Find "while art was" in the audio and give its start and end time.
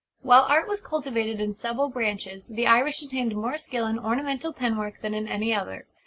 0.23-0.81